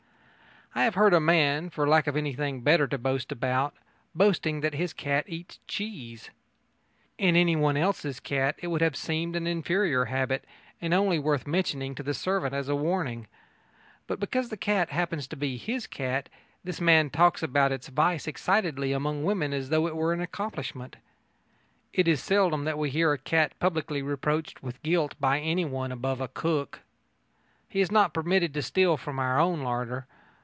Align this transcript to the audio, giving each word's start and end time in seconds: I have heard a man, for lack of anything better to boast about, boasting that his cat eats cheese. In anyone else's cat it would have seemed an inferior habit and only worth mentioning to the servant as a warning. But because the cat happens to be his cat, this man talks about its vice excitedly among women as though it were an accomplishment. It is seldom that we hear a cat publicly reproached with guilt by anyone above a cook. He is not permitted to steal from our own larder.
I 0.73 0.85
have 0.85 0.95
heard 0.95 1.13
a 1.13 1.19
man, 1.19 1.69
for 1.69 1.85
lack 1.85 2.07
of 2.07 2.15
anything 2.15 2.61
better 2.61 2.87
to 2.87 2.97
boast 2.97 3.29
about, 3.33 3.75
boasting 4.15 4.61
that 4.61 4.73
his 4.73 4.93
cat 4.93 5.25
eats 5.27 5.59
cheese. 5.67 6.29
In 7.17 7.35
anyone 7.35 7.75
else's 7.75 8.21
cat 8.21 8.55
it 8.59 8.67
would 8.67 8.79
have 8.79 8.95
seemed 8.95 9.35
an 9.35 9.47
inferior 9.47 10.05
habit 10.05 10.45
and 10.79 10.93
only 10.93 11.19
worth 11.19 11.45
mentioning 11.45 11.93
to 11.95 12.03
the 12.03 12.13
servant 12.13 12.53
as 12.53 12.69
a 12.69 12.75
warning. 12.75 13.27
But 14.07 14.21
because 14.21 14.47
the 14.47 14.55
cat 14.55 14.91
happens 14.91 15.27
to 15.27 15.35
be 15.35 15.57
his 15.57 15.87
cat, 15.87 16.29
this 16.63 16.79
man 16.79 17.09
talks 17.09 17.43
about 17.43 17.73
its 17.73 17.89
vice 17.89 18.25
excitedly 18.25 18.93
among 18.93 19.25
women 19.25 19.51
as 19.51 19.71
though 19.71 19.87
it 19.87 19.95
were 19.97 20.13
an 20.13 20.21
accomplishment. 20.21 20.95
It 21.91 22.07
is 22.07 22.23
seldom 22.23 22.63
that 22.63 22.77
we 22.77 22.89
hear 22.91 23.11
a 23.11 23.17
cat 23.17 23.59
publicly 23.59 24.01
reproached 24.01 24.63
with 24.63 24.81
guilt 24.83 25.15
by 25.19 25.41
anyone 25.41 25.91
above 25.91 26.21
a 26.21 26.29
cook. 26.29 26.79
He 27.67 27.81
is 27.81 27.91
not 27.91 28.13
permitted 28.13 28.53
to 28.53 28.61
steal 28.61 28.95
from 28.95 29.19
our 29.19 29.37
own 29.37 29.63
larder. 29.63 30.07